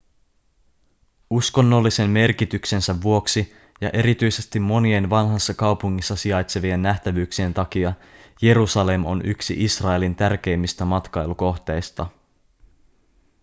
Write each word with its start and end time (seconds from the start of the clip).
uskonnollisen 1.29 2.09
merkityksensä 2.09 3.01
vuoksi 3.01 3.55
ja 3.81 3.89
erityisesti 3.93 4.59
monien 4.59 5.09
vanhassa 5.09 5.53
kaupungissa 5.53 6.15
sijaitsevien 6.15 6.81
nähtävyyksien 6.81 7.53
takia 7.53 7.93
jerusalem 8.41 9.05
on 9.05 9.25
yksi 9.25 9.53
israelin 9.57 10.15
tärkeimmistä 10.15 10.85
matkailukohteista 10.85 12.07